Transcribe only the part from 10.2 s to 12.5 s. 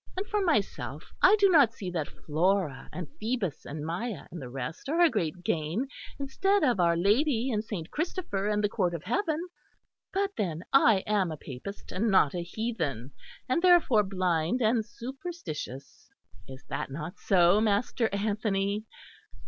then I am a Papist and not a